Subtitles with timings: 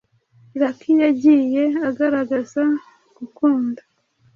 [0.59, 2.63] Lucky yagiye agaragaza
[3.17, 3.81] gukunda